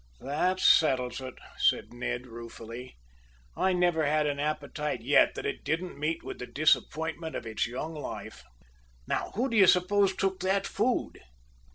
[0.19, 2.97] "That settles it," said Ned ruefully.
[3.55, 7.67] "I never had an appetite yet that it didn't meet with the disappointment of it's
[7.67, 8.43] young life.
[9.05, 11.21] Now, who do you suppose took that food!"